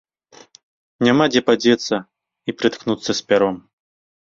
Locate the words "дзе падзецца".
1.33-1.95